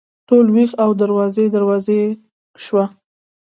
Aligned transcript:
ټول 0.27 0.45
ویښ 0.55 0.71
او 0.83 0.89
دروازې، 1.01 1.45
دروازې 1.55 1.99
شوه 2.65 2.85